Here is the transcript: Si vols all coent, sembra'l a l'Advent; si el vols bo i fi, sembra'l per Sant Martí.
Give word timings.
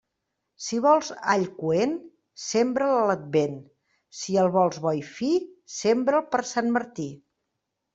Si 0.67 0.79
vols 0.85 1.11
all 1.33 1.45
coent, 1.57 1.93
sembra'l 2.45 2.99
a 3.03 3.05
l'Advent; 3.11 3.55
si 4.23 4.41
el 4.47 4.53
vols 4.59 4.83
bo 4.89 4.99
i 5.05 5.09
fi, 5.15 5.33
sembra'l 5.79 6.31
per 6.35 6.47
Sant 6.57 6.79
Martí. 6.81 7.13